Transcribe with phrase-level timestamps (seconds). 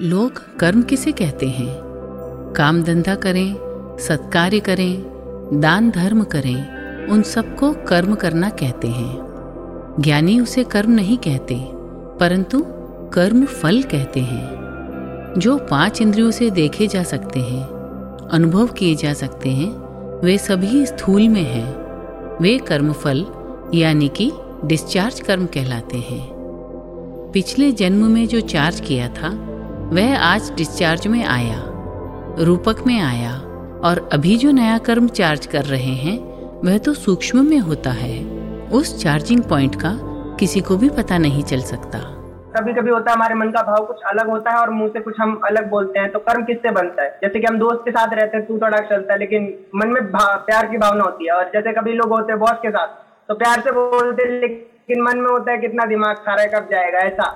[0.00, 1.76] लोग कर्म किसे कहते हैं?
[2.56, 3.54] काम धंधा करें,
[4.00, 5.02] सत्कार्य करें,
[5.60, 9.18] दान धर्म करें, उन सबको कर्म करना कहते हैं।
[10.00, 11.68] ज्ञानी उसे कर्म नहीं कहते,
[12.20, 12.64] परंतु
[13.12, 14.54] कर्म फल कहते हैं।
[15.38, 17.64] जो पाँच इंद्रियों से देखे जा सकते हैं,
[18.32, 19.70] अनुभव किए जा सकते हैं,
[20.24, 21.76] वे सभी स्थूल में हैं।
[22.42, 23.26] वे कर्म फल
[23.74, 24.32] यानी कि
[24.64, 26.28] डिस्चार्ज कर्म कहलाते हैं।
[27.34, 29.47] पिछले जन्म में जो चार्ज किया था
[29.88, 31.58] वह आज डिस्चार्ज में आया,
[32.38, 33.30] रूपक में आया
[33.80, 36.16] और अभी जो नया कर्म चार्ज कर रहे हैं,
[36.62, 38.18] वह तो सूक्ष्म में होता है।
[38.70, 39.92] उस चार्जिंग पॉइंट का
[40.40, 41.98] किसी को भी पता नहीं चल सकता।
[42.56, 45.00] कभी कभी होता है, हमारे मन का भाव कुछ अलग होता है और मुँह से
[45.00, 47.18] कुछ हम अलग बोलते हैं तो कर्म किससे बनता है?
[47.22, 50.02] जैसे कि हम दोस्त के साथ रहते हैं, तू थोड़ा चलता है, लेकिन मन में
[50.12, 53.34] प्यार की भावना होती है। और जैसे कभी लोग होते हैं बॉस के साथ तो
[53.36, 56.98] प्यार से बोलते लेकिन मन में होता है कितना दिमाग खा रहा है, कब जाएगा,
[56.98, 57.34] ऐसा।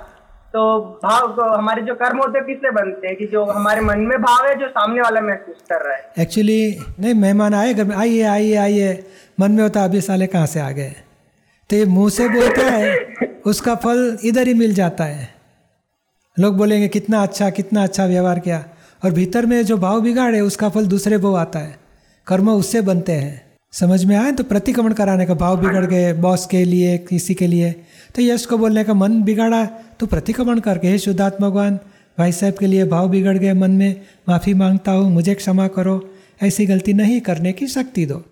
[0.53, 3.17] तो भाव तो हमारे जो कर्म होते हैं, किससे बनते हैं?
[3.17, 6.79] कि जो हमारे मन में भाव है, जो सामने वाला महसूस कर रहा है। एक्चुअली
[7.01, 9.07] नहीं, मेहमान आए, घर में, आइए आइए आइए,
[9.41, 10.93] मन में होता अभी साले कहाँ से आ गए?
[11.71, 13.15] तो ये मुँह से बोलता है,
[13.47, 15.35] उसका फल इधर ही मिल जाता है।
[16.39, 18.65] लोग बोलेंगे, कितना अच्छा कितना अच्छा व्यवहार किया।
[19.05, 21.79] और भीतर में जो भाव बिगाड़े, उसका फल दूसरे को आता है।
[22.27, 24.33] कर्म उससे बनते हैं। समझ में आए?
[24.33, 27.73] तो प्रतिक्रमण कराने का भाव बिगड़ गए बॉस के लिए, किसी के लिए।
[28.15, 29.65] तो यश को बोलने का मन बिगाड़ा
[30.01, 31.79] तो प्रतिक्रमण करके, हे शुद्धात्मा भगवान,
[32.19, 36.15] भाई साहब के लिए भाव बिगड़ गए मन में। माफ़ी माँगता हूँ, मुझे क्षमा करो।
[36.43, 38.32] ऐसी गलती नहीं करने की शक्ति दो।